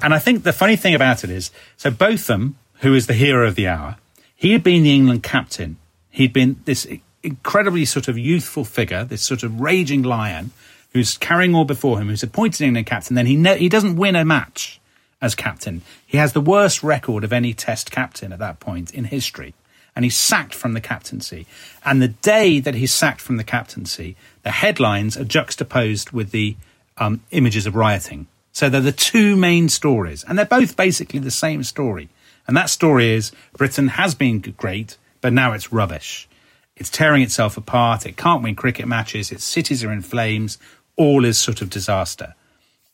[0.00, 3.46] And I think the funny thing about it is, so Botham, who is the hero
[3.46, 3.96] of the hour,
[4.34, 5.76] he had been the England captain.
[6.10, 6.86] He'd been this
[7.22, 10.52] incredibly sort of youthful figure, this sort of raging lion,
[10.92, 13.16] who's carrying all before him, who's appointed England captain.
[13.16, 14.80] Then he ne- he doesn't win a match
[15.20, 15.82] as captain.
[16.06, 19.52] He has the worst record of any Test captain at that point in history,
[19.96, 21.46] and he's sacked from the captaincy.
[21.84, 26.56] And the day that he's sacked from the captaincy, the headlines are juxtaposed with the
[26.96, 28.28] um, images of rioting.
[28.58, 32.08] So they're the two main stories, and they're both basically the same story.
[32.44, 36.28] And that story is Britain has been great, but now it's rubbish.
[36.74, 38.04] It's tearing itself apart.
[38.04, 39.30] It can't win cricket matches.
[39.30, 40.58] Its cities are in flames.
[40.96, 42.34] All is sort of disaster.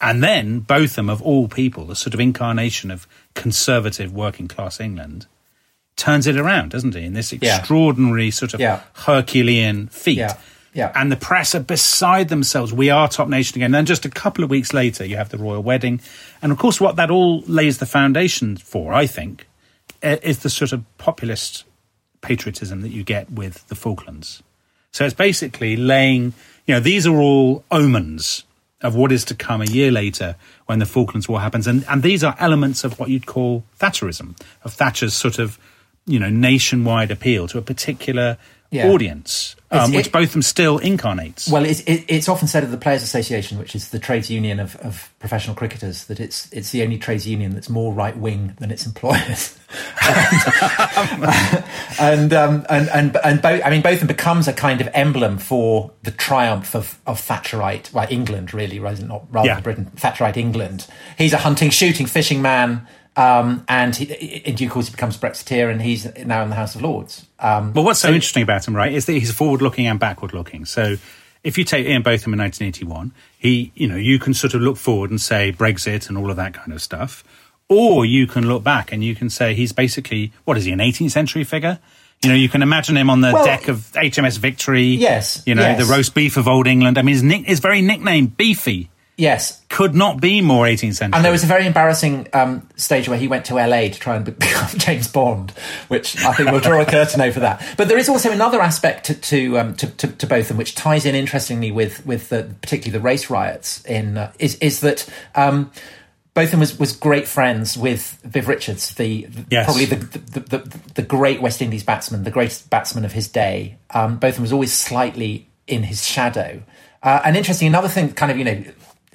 [0.02, 5.26] And then Botham, of all people, the sort of incarnation of conservative working class England,
[5.96, 7.06] turns it around, doesn't he?
[7.06, 7.56] In this Yeah.
[7.56, 8.80] extraordinary sort of Yeah.
[9.06, 10.18] Herculean feat.
[10.18, 10.34] Yeah.
[10.74, 10.90] Yeah.
[10.94, 12.72] And the press are beside themselves.
[12.72, 13.66] We are top nation again.
[13.66, 16.00] And then just a couple of weeks later, you have the royal wedding.
[16.42, 19.46] And of course, what that all lays the foundation for, I think,
[20.02, 21.64] is the sort of populist
[22.20, 24.42] patriotism that you get with the Falklands.
[24.90, 26.34] So it's basically laying,
[26.66, 28.44] you know, these are all omens
[28.80, 31.66] of what is to come a year later when the Falklands War happens.
[31.66, 35.58] And, and these are elements of what you'd call Thatcherism, of Thatcher's sort of,
[36.06, 38.36] you know, nationwide appeal to a particular
[38.74, 38.88] Yeah.
[38.90, 41.48] audience, um, which it- Botham still incarnates.
[41.48, 44.58] Well, it's, it, it's often said of the Players Association, which is the trades union
[44.60, 48.54] of, of professional cricketers, that it's it's the only trades union that's more right wing
[48.58, 49.58] than its employers.
[52.00, 55.92] and um, and and and both, I mean, Botham becomes a kind of emblem for
[56.02, 59.54] the triumph of, of Thatcherite, well, England, really, rather than not rather Yeah.
[59.54, 59.90] than Britain.
[59.96, 60.86] Thatcherite England.
[61.18, 62.86] He's a hunting, shooting, fishing man.
[63.16, 64.04] Um, and he,
[64.38, 67.26] in due course, he becomes Brexiteer, and he's now in the House of Lords.
[67.38, 70.32] Um, Well, what's so interesting about him, right, is that he's forward looking and backward
[70.32, 70.64] looking.
[70.64, 70.96] So
[71.44, 74.76] if you take Ian Botham in 1981, he, you know, you can sort of look
[74.76, 77.22] forward and say Brexit and all of that kind of stuff,
[77.68, 80.80] or you can look back and you can say he's basically what is he an
[80.80, 81.78] 18th century figure?
[82.22, 84.84] You know, you can imagine him on the Well, deck of HMS Victory.
[84.84, 85.86] Yes, You know, yes.
[85.86, 86.96] the roast beef of old England.
[86.96, 89.62] I mean, his, nick, his very nickname, Beefy, Yes.
[89.68, 91.16] could not be more 18th century.
[91.16, 94.16] And there was a very embarrassing um, stage where he went to LA to try
[94.16, 95.50] and become James Bond,
[95.88, 97.64] which I think we'll draw a curtain over that.
[97.76, 101.06] But there is also another aspect to to, um, to, to, to Botham, which ties
[101.06, 103.84] in interestingly with with the, particularly the race riots.
[103.84, 105.08] In uh, is is that.
[105.34, 105.70] Um,
[106.34, 109.66] Botham was, was great friends with Viv Richards, the, the- Yes.
[109.66, 113.78] probably the, the, the, the great West Indies batsman, the greatest batsman of his day.
[113.90, 116.60] Um, Botham was always slightly in his shadow.
[117.04, 118.64] Uh, and interesting, another thing, kind of, you know,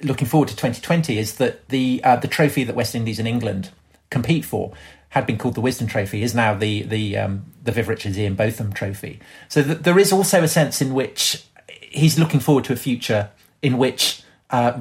[0.02, 3.70] looking forward to 2020 is that the uh, the trophy that West Indies and England
[4.10, 4.72] compete for
[5.10, 8.34] had been called the Wisden Trophy is now the the um, the Viv Richards Ian
[8.34, 9.20] Botham Trophy.
[9.48, 13.30] So th- there is also a sense in which he's looking forward to a future
[13.62, 14.80] in which uh,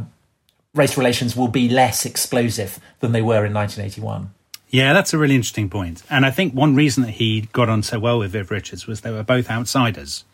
[0.74, 4.32] race relations will be less explosive than they were in 1981.
[4.70, 6.04] Yeah, that's a really interesting point.
[6.10, 9.02] And I think one reason that he got on so well with Viv Richards was
[9.02, 10.26] they were both outsiders.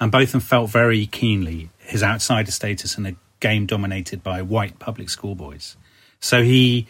[0.00, 4.40] And both of them felt very keenly his outsider status and a game dominated by
[4.40, 5.76] white public school boys.
[6.20, 6.86] So he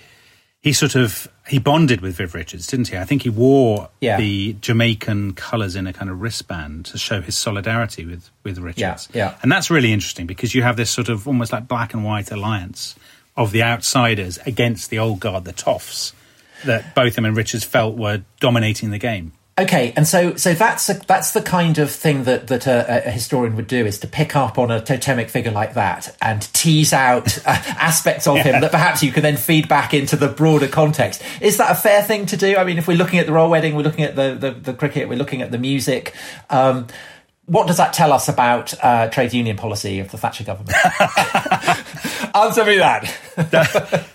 [0.61, 2.97] he sort of he bonded with Viv Richards, didn't he?
[2.97, 4.17] I think he wore Yeah.
[4.19, 9.09] the Jamaican colours in a kind of wristband to show his solidarity with with Richards.
[9.12, 9.35] yeah.
[9.43, 12.31] And that's really interesting because you have this sort of almost like black and white
[12.31, 12.95] alliance
[13.37, 16.12] of the outsiders against the old guard, the toffs,
[16.65, 19.33] that both him and Richards felt were dominating the game.
[19.59, 23.11] Okay, and so so that's a, that's the kind of thing that that a, a
[23.11, 26.95] historian would do is to pick up on a totemic figure like that and tease
[26.95, 30.69] out uh, aspects of him that perhaps you can then feed back into the broader
[30.69, 31.23] context.
[31.43, 32.57] Is that a fair thing to do?
[32.57, 34.73] I mean, if we're looking at the royal wedding, we're looking at the the, the
[34.73, 36.15] cricket, we're looking at the music.
[36.49, 36.87] Um,
[37.45, 40.71] what does that tell us about uh, trade union policy of the Thatcher government?
[42.35, 43.14] Answer me that.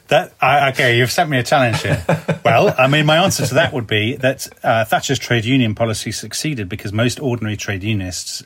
[0.08, 2.02] That I, okay, you've set me a challenge here.
[2.46, 6.14] well, I mean, my answer to that would be that uh, Thatcher's trade union policy
[6.14, 8.42] succeeded because most ordinary trade unionists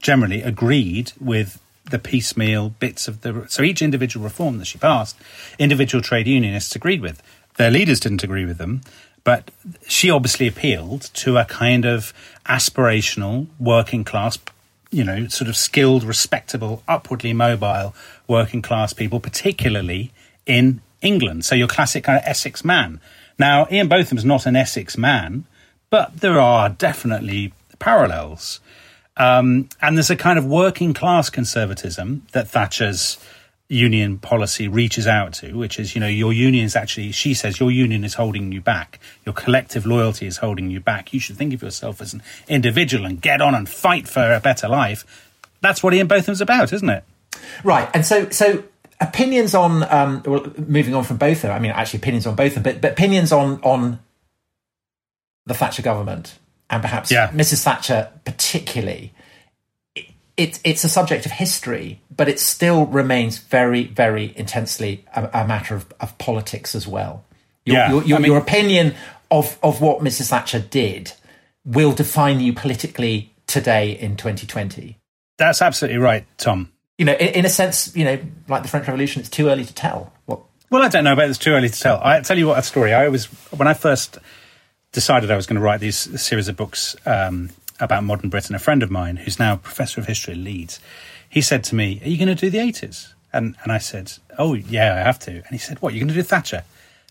[0.00, 1.60] generally agreed with
[1.90, 3.46] the piecemeal bits of the.
[3.48, 5.16] So each individual reform that she passed,
[5.58, 7.22] individual trade unionists agreed with.
[7.56, 8.80] Their leaders didn't agree with them,
[9.22, 9.50] but
[9.86, 12.12] she obviously appealed to a kind of
[12.46, 14.38] aspirational working class
[14.94, 17.94] you know, sort of skilled, respectable, upwardly mobile
[18.28, 20.12] working class people, particularly
[20.46, 21.44] in England.
[21.44, 23.00] So your classic kind of Essex man.
[23.38, 25.44] Now, Ian Botham's not an Essex man,
[25.90, 28.60] but there are definitely parallels.
[29.16, 33.18] Um, and there's a kind of working class conservatism that Thatcher's
[33.68, 37.58] union policy reaches out to, which is, you know, your union is actually, she says,
[37.58, 39.00] your union is holding you back.
[39.24, 41.12] Your collective loyalty is holding you back.
[41.14, 44.40] You should think of yourself as an individual and get on and fight for a
[44.40, 45.30] better life.
[45.60, 47.04] That's what Ian Botham's about, isn't it?
[47.64, 48.62] Right, and so so
[49.00, 51.50] opinions on um, well, moving on from both of.
[51.50, 53.98] I mean, actually, opinions on both of them, but, but opinions on on
[55.46, 56.38] the Thatcher government
[56.70, 57.28] and perhaps Yeah.
[57.30, 57.64] Mrs.
[57.64, 59.12] Thatcher particularly.
[60.36, 65.28] It, it, it's a subject of history, but it still remains very, very intensely a,
[65.32, 67.24] a matter of, of politics as well.
[67.64, 68.94] Your, Yeah, your, your, I mean- your opinion
[69.30, 70.28] of, of what Mrs.
[70.28, 71.12] Thatcher did
[71.64, 74.98] will define you politically today in 2020
[75.38, 76.70] That's absolutely right, Tom.
[76.98, 78.18] you know, in, in a sense, you know,
[78.48, 80.12] like the French Revolution, it's too early to tell.
[80.26, 80.40] What?
[80.70, 82.00] Well, I don't know, but it's too early to tell.
[82.02, 82.92] I tell you what, a story.
[82.92, 84.18] I was when I first
[84.92, 88.54] decided I was going to write these series of books um, about modern Britain.
[88.54, 90.80] A friend of mine, who's now professor of history at Leeds,
[91.28, 94.12] he said to me, "Are you going to do the 80s?" And and I said,
[94.38, 95.92] "Oh yeah, I have to." And he said, "What?
[95.92, 96.64] You're going to do Thatcher?"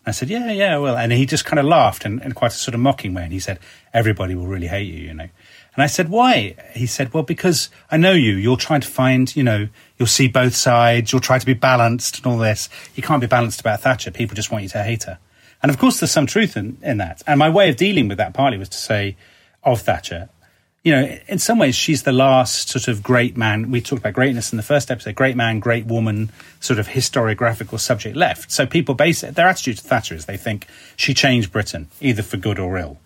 [0.06, 2.52] And I said, "Yeah, yeah, well." And he just kind of laughed in, in quite
[2.52, 3.60] a sort of mocking way, and he said,
[3.94, 5.28] "Everybody will really hate you, you know."
[5.76, 8.34] And I said, "Why?" He said, "Well, because I know you.
[8.36, 11.12] You're trying to find, you know, you'll see both sides.
[11.12, 12.70] You'll try to be balanced and all this.
[12.96, 14.12] You can't be balanced about Thatcher.
[14.12, 15.18] People just want you to hate her."
[15.62, 17.24] And of course, there's some truth in, in that.
[17.26, 19.16] And my way of dealing with that partly was to say
[19.64, 20.30] of Thatcher,
[20.84, 23.72] you know, in some ways, she's the last sort of great man.
[23.72, 27.80] We talked about greatness in the first episode great man, great woman, sort of historiographical
[27.80, 28.52] subject left.
[28.52, 30.68] So people base their attitude to Thatcher is they think
[30.98, 33.00] she changed Britain, either for good or ill.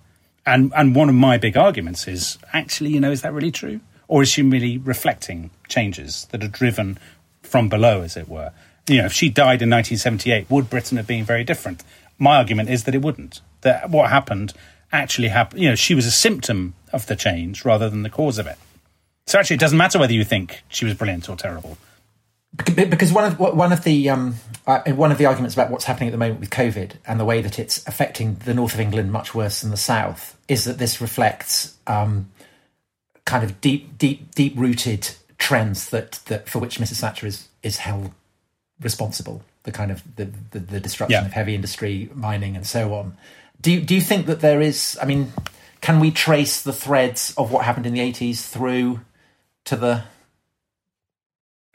[0.45, 3.79] And, and one of my big arguments is actually, you know, is that really true?
[4.07, 6.97] Or is she merely reflecting changes that are driven
[7.43, 8.53] from below, as it were?
[8.87, 11.83] You know, if she died in 1978, would Britain have been very different?
[12.17, 13.41] My argument is that it wouldn't.
[13.61, 14.53] That what happened
[14.91, 15.61] actually happened.
[15.61, 18.57] You know, she was a symptom of the change rather than the cause of it.
[19.25, 21.77] So actually, it doesn't matter whether you think she was brilliant or terrible.
[22.75, 26.07] Because one of one of the um, uh, one of the arguments about what's happening
[26.09, 29.11] at the moment with COVID and the way that it's affecting the north of England
[29.11, 32.31] much worse than the south is that this reflects um,
[33.25, 37.01] kind of deep, deep, deep rooted trends that, that for which Mrs.
[37.01, 38.11] Thatcher is is held
[38.81, 39.43] responsible.
[39.63, 41.25] The kind of the the, the destruction Yeah.
[41.27, 43.17] of heavy industry, mining, and so on.
[43.59, 44.97] Do you, do you think that there is?
[45.01, 45.31] I mean,
[45.81, 49.01] can we trace the threads of what happened in the eighties through
[49.65, 50.03] to the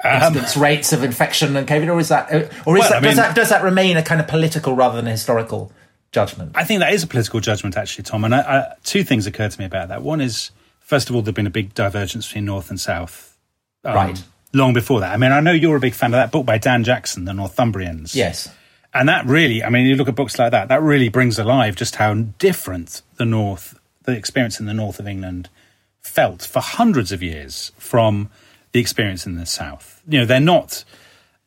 [0.04, 3.00] Um, incidence rates of infection and COVID, or is that, or is Well, that, I
[3.00, 5.70] does mean- that does that remain a kind of political rather than historical
[6.10, 6.52] judgment?
[6.56, 8.24] I think that is a political judgment, actually, Tom.
[8.24, 10.02] And I, I, two things occur to me about that.
[10.02, 13.36] One is, first of all, there'd been a big divergence between North and South.
[13.84, 14.22] um, Right.
[14.52, 15.12] Long before that.
[15.12, 17.32] I mean, I know you're a big fan of that book by Dan Jackson, The
[17.32, 18.14] Northumbrians.
[18.14, 18.48] Yes.
[18.92, 21.74] And that really, I mean, you look at books like that, that really brings alive
[21.76, 25.48] just how different the North, the experience in the North of England
[26.00, 28.28] felt for hundreds of years from
[28.72, 30.02] the experience in the South.
[30.08, 30.84] You know, they're not,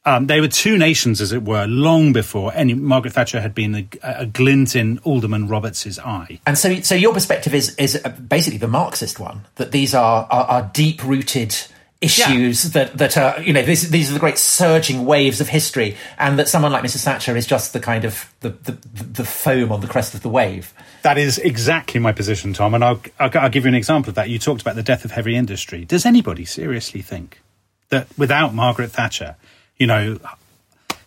[0.05, 3.75] um, they were two nations, as it were, long before any, Margaret Thatcher had been
[3.75, 6.39] a, a glint in Alderman Roberts's eye.
[6.45, 10.45] And so, so your perspective is is basically the Marxist one that these are are,
[10.45, 11.55] are deep rooted
[12.01, 15.97] issues that that are you know these these are the great surging waves of history,
[16.17, 17.03] and that someone like Mrs.
[17.03, 20.29] Thatcher is just the kind of the the, the foam on the crest of the
[20.29, 20.73] wave.
[21.03, 22.73] That is exactly my position, Tom.
[22.73, 24.29] And I'll, I'll, I'll give you an example of that.
[24.29, 25.85] You talked about the death of heavy industry.
[25.85, 27.41] Does anybody seriously think
[27.89, 29.35] that without Margaret Thatcher,
[29.77, 30.19] you know,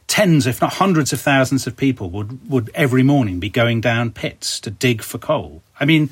[0.07, 4.11] tens, if not hundreds of thousands of people would, would every morning be going down
[4.11, 5.63] pits to dig for coal?
[5.81, 6.11] I mean,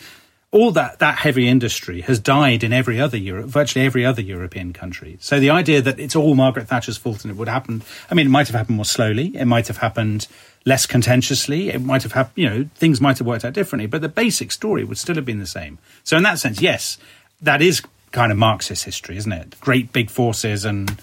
[0.52, 4.72] all that, that heavy industry has died in every other Europe, virtually every other European
[4.72, 5.18] country.
[5.20, 8.26] So the idea that it's all Margaret Thatcher's fault and it would happen, I mean,
[8.26, 9.37] it might have happened more slowly.
[9.37, 10.28] It might have happened
[10.64, 11.70] less contentiously.
[11.70, 14.52] It might have happened, you know, things might have worked out differently, but the basic
[14.52, 15.78] story would still have been the same.
[16.04, 16.98] So in that sense, yes,
[17.42, 17.82] that is
[18.12, 19.61] kind of Marxist history, isn't it?
[19.61, 20.98] Great big forces and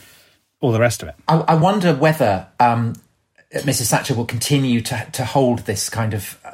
[0.61, 1.15] all the rest of it.
[1.27, 2.95] I, I wonder whether um,
[3.53, 3.89] Mrs.
[3.91, 6.51] Thatcher will continue to to hold this kind of uh,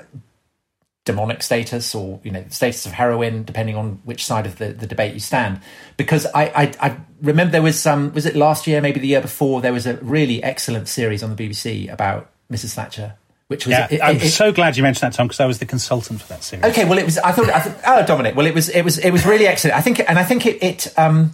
[1.09, 4.85] demonic status or you know status of heroine depending on which side of the, the
[4.85, 5.59] debate you stand.
[5.97, 9.21] Because I, I, I remember there was some was it last year, maybe the year
[9.21, 12.73] before, there was a really excellent series on the BBC about Mrs.
[12.75, 13.15] Thatcher,
[13.47, 15.45] which was Yeah, it- I'm it- it- so glad you mentioned that, Tom, because I
[15.47, 16.65] was the consultant for that series.
[16.65, 17.17] Okay, well, it was.
[17.17, 17.49] I thought.
[17.49, 18.35] I thought oh, Dominic.
[18.35, 18.69] Well, it was.
[18.69, 18.99] It was.
[18.99, 19.75] It was really excellent.
[19.75, 20.61] I think, and I think it.
[20.63, 20.93] It.
[20.97, 21.33] Um,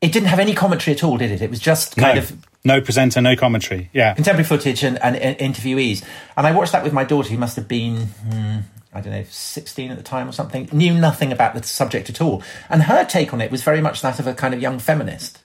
[0.00, 1.42] it didn't have any commentary at all, did it?
[1.42, 3.90] It was just kind no, of no presenter, no commentary.
[3.92, 4.14] Yeah.
[4.14, 6.04] contemporary footage and, and, and interviewees.
[6.36, 8.58] And I watched that with my daughter, who must have been, hmm,
[8.92, 12.20] I don't know, 16 at the time or something, knew nothing about the subject at
[12.20, 12.42] all.
[12.70, 15.40] And her take on it was very much that of a kind of young feminist.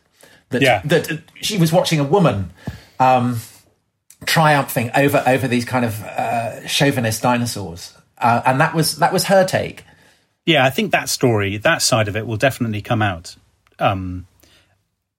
[0.49, 0.81] That, Yeah.
[0.85, 2.51] that she was watching a woman
[2.99, 3.39] um,
[4.25, 7.93] triumphing over, over these kind of uh, chauvinist dinosaurs.
[8.17, 9.83] Uh, and that was that was her take.
[10.45, 13.35] Yeah, I think that story, that side of it, will definitely come out.
[13.79, 14.27] Um,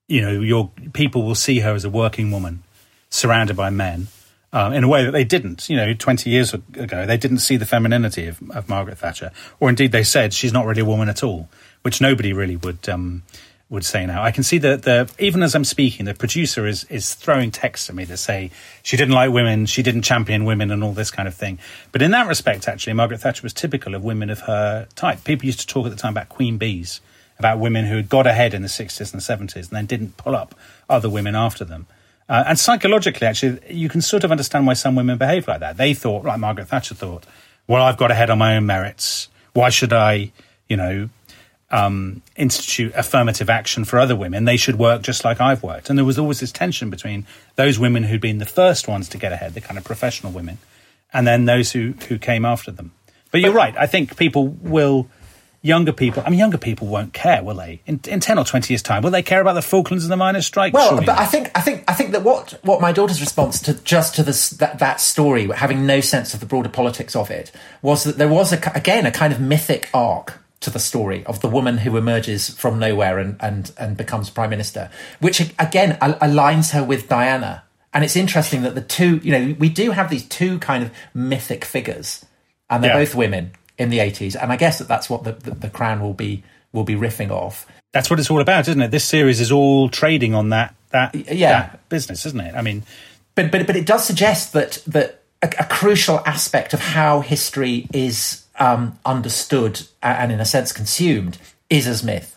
[0.08, 2.62] you know, your people will see her as a working woman
[3.10, 4.08] surrounded by men
[4.54, 5.68] um, in a way that they didn't.
[5.68, 9.68] You know, twenty years ago, they didn't see the femininity of, of Margaret Thatcher, or
[9.68, 11.50] indeed they said she's not really a woman at all,
[11.82, 13.24] which nobody really would um,
[13.68, 14.22] would say now.
[14.22, 17.90] I can see that the even as I'm speaking, the producer is is throwing texts
[17.90, 18.50] at me that say
[18.82, 21.58] she didn't like women, she didn't champion women, and all this kind of thing.
[21.90, 25.24] But in that respect, actually, Margaret Thatcher was typical of women of her type.
[25.24, 27.00] People used to talk at the time about queen bees,
[27.38, 30.36] about women who had got ahead in the 60s and 70s and then didn't pull
[30.36, 30.54] up
[30.88, 31.86] other women after them.
[32.28, 35.76] Uh, and psychologically, actually, you can sort of understand why some women behave like that.
[35.76, 37.24] They thought, like Margaret Thatcher thought,
[37.66, 39.28] well, I've got ahead on my own merits.
[39.52, 40.32] Why should I,
[40.68, 41.08] you know,
[41.70, 44.44] um, institute affirmative action for other women?
[44.44, 45.90] They should work just like I've worked.
[45.90, 49.18] And there was always this tension between those women who'd been the first ones to
[49.18, 50.58] get ahead, the kind of professional women,
[51.12, 52.92] and then those who, who came after them.
[53.30, 53.74] But you're right.
[53.76, 55.08] I think people will
[55.64, 56.22] younger people.
[56.24, 57.80] I mean, younger people won't care, will they?
[57.86, 60.16] In, in ten or twenty years' time, will they care about the Falklands and the
[60.16, 60.74] miners' strike?
[60.74, 61.22] Well, Surely but not.
[61.22, 64.22] I think I think I think that what what my daughter's response to just to
[64.22, 67.50] this that, that story, having no sense of the broader politics of it,
[67.82, 71.40] was that there was a, again a kind of mythic arc to the story of
[71.40, 76.14] the woman who emerges from nowhere and and and becomes prime minister, which again al-
[76.20, 77.62] aligns her with Diana.
[77.92, 80.90] And it's interesting that the two, you know, we do have these two kind of
[81.14, 82.24] mythic figures,
[82.68, 82.98] and they're Yeah.
[83.04, 84.36] both women in the eighties.
[84.36, 87.30] And I guess that that's what the, the, the crown will be will be riffing
[87.30, 87.66] off.
[87.92, 88.90] That's what it's all about, isn't it?
[88.90, 91.50] This series is all trading on that that, yeah.
[91.50, 92.54] that business, isn't it?
[92.54, 92.82] I mean,
[93.34, 97.86] but but but it does suggest that that a, a crucial aspect of how history
[97.92, 101.38] is um, understood and in a sense consumed
[101.70, 102.36] is as myth.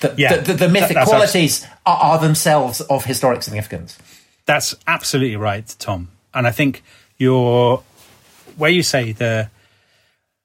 [0.00, 0.36] The, Yeah.
[0.36, 3.98] the, the, the mythic That- qualities are, are themselves of historic significance.
[4.46, 6.08] That's absolutely right, Tom.
[6.34, 6.82] And I think
[7.18, 7.82] your
[8.56, 9.48] where you say the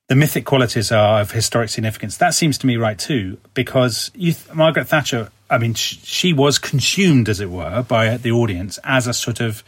[0.07, 2.17] the mythic qualities are of historic significance.
[2.17, 5.29] That seems to me right too, because you, Margaret Thatcher.
[5.49, 9.39] I mean, sh- she was consumed, as it were, by the audience as a sort
[9.39, 9.63] of.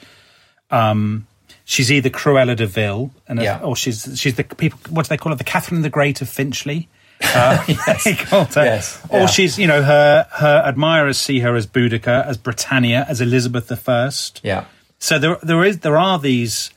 [0.71, 1.25] Um,
[1.65, 3.59] she's either Cruella de Vil, and a- Yeah.
[3.61, 4.79] or she's she's the people.
[4.89, 5.37] What do they call her?
[5.37, 6.87] The Catherine the Great of Finchley.
[7.21, 8.47] Uh, her.
[8.55, 9.25] Yes, Or yeah.
[9.25, 14.09] she's, you know, her her admirers see her as Boudica, as Britannia, as Elizabeth I.
[14.43, 14.65] Yeah.
[14.99, 16.71] So there there is there are these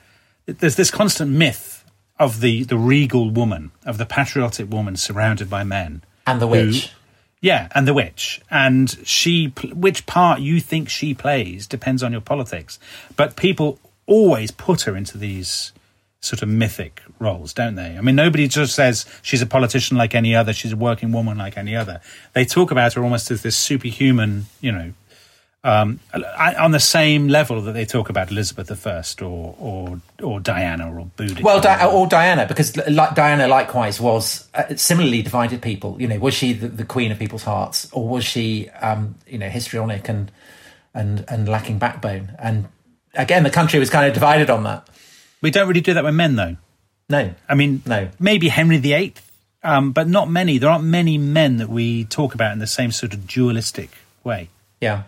[0.46, 1.81] there's this constant myth
[2.22, 6.02] of the the regal woman, of the patriotic woman surrounded by men.
[6.26, 6.90] And the who- witch.
[7.40, 12.20] Yeah, and the witch, and she, which part you think she plays depends on your
[12.20, 12.78] politics.
[13.16, 15.72] But people always put her into these
[16.20, 17.96] sort of mythic roles, don't they?
[17.98, 21.36] I mean, nobody just says she's a politician like any other, she's a working woman
[21.36, 22.00] like any other.
[22.32, 24.92] They talk about her almost as this superhuman, you know,
[25.64, 26.00] um,
[26.58, 31.06] on the same level that they talk about Elizabeth I or or or Diana or
[31.16, 31.42] Boudica.
[31.42, 35.96] Well, Di- or Diana, because like Diana likewise was uh, similarly divided people.
[36.00, 39.38] You know, was she the, the queen of people's hearts, or was she, um, you
[39.38, 40.32] know, histrionic and
[40.94, 42.32] and and lacking backbone?
[42.40, 42.66] And
[43.14, 44.88] again, the country was kind of divided on that.
[45.42, 46.56] we don't really do that with men, though.
[47.08, 48.08] No, I mean, No.
[48.18, 49.14] maybe Henry VIII,
[49.62, 50.56] um, but not many.
[50.58, 53.90] There aren't many men that we talk about in the same sort of dualistic
[54.24, 54.48] way.
[54.80, 55.02] yeah.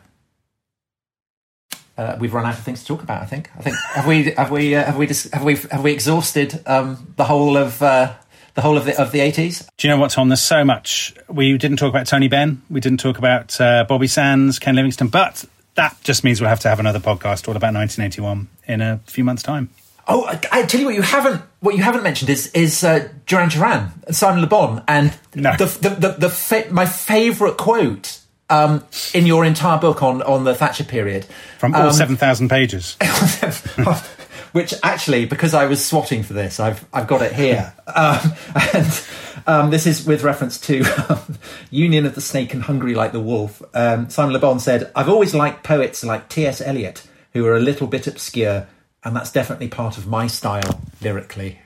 [1.96, 3.22] Uh, we've run out of things to talk about.
[3.22, 3.50] I think.
[3.56, 6.60] I think have we have we uh, have we dis- have we have we exhausted
[6.66, 8.12] um, the whole of uh,
[8.54, 9.68] the whole of the of the eighties?
[9.76, 10.28] Do you know what, Tom?
[10.28, 11.14] There's so much.
[11.28, 12.62] We didn't talk about Tony Benn.
[12.68, 15.44] We didn't talk about uh, Bobby Sands, Ken Livingstone, but
[15.76, 19.22] that just means we'll have to have another podcast all about 1981 in a few
[19.24, 19.70] months' time.
[20.06, 23.08] Oh, I, I tell you what you haven't what you haven't mentioned is is uh,
[23.26, 25.56] Duran Duran and Simon Le Bon and No.
[25.56, 28.18] the the the, the fa- my favourite quote
[28.50, 31.26] um, in your entire book on on the Thatcher period
[31.58, 32.96] From Um, all 7,000 pages.
[34.54, 38.32] which actually, because I was swatting for this, I've I've got it here, um,
[38.72, 39.06] and
[39.48, 41.38] um, this is with reference to um,
[41.70, 43.60] Union of the Snake and Hungry like the Wolf.
[43.74, 46.46] Um, Simon Le Bon said, "I've always liked poets like T.
[46.46, 46.60] S.
[46.60, 48.68] Eliot, who are a little bit obscure,
[49.02, 51.58] and that's definitely part of my style lyrically."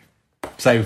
[0.56, 0.84] So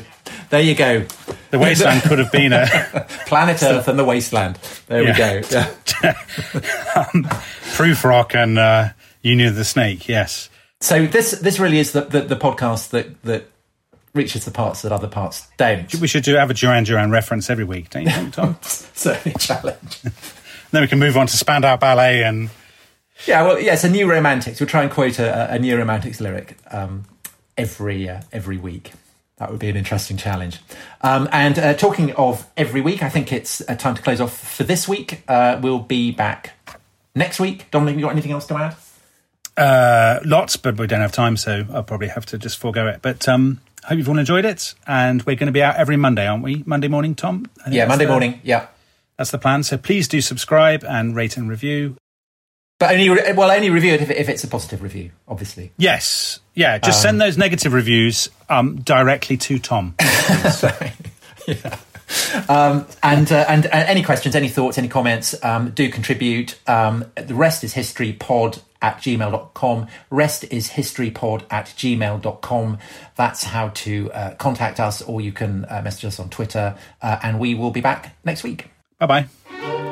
[0.50, 1.04] there you go,
[1.50, 2.66] The Wasteland could have been a
[3.26, 4.58] Planet Earth and the Wasteland.
[4.86, 5.12] There Yeah.
[5.12, 5.48] we go.
[5.50, 6.12] Yeah.
[7.74, 8.88] Prufrock and uh,
[9.22, 10.48] Union of the Snake, yes.
[10.80, 13.48] So this this really is the, the, the podcast that that
[14.14, 15.94] reaches the parts that other parts don't.
[15.96, 18.58] We should do have a Duran Duran reference every week, don't you think, Tom?
[18.62, 20.02] Certainly challenge.
[20.70, 22.50] then we can move on to Spandau Ballet and
[23.26, 24.60] Yeah, well, yes, a new romantics.
[24.60, 27.04] We'll try and quote a, a new romantics lyric um,
[27.56, 28.92] every uh, every week.
[29.42, 30.60] That would be an interesting challenge.
[31.00, 34.38] Um, and uh, talking of every week, I think it's uh, time to close off
[34.38, 35.24] for this week.
[35.26, 36.52] Uh, we'll be back
[37.16, 37.68] next week.
[37.72, 38.76] Dominic, you got anything else to add?
[39.56, 43.00] Uh, lots, but we don't have time, so I'll probably have to just forego it.
[43.02, 46.24] But um, hope you've all enjoyed it, and we're going to be out every Monday,
[46.28, 46.62] aren't we?
[46.64, 47.46] Monday morning, Tom.
[47.68, 48.38] Yeah, Monday the- morning.
[48.44, 48.68] Yeah,
[49.16, 49.64] That's the plan.
[49.64, 51.96] So please do subscribe and rate and review.
[52.82, 55.72] But only re- well, only review it if, if it's a positive review, obviously.
[55.76, 56.78] Yes, yeah.
[56.78, 59.94] Just send those negative reviews um, directly to Tom.
[62.46, 66.58] Um, and, uh, and and any questions, any thoughts, any comments, um, do contribute.
[66.68, 69.86] Um, the rest is history pod at gmail.com.
[70.10, 72.78] Rest is historypod at gmail.com.
[73.16, 76.76] That's how to uh, contact us, or you can uh, message us on Twitter.
[77.00, 78.68] Uh, and we will be back next week.
[78.98, 79.91] bye bye.